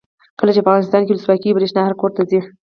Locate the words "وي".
1.49-1.55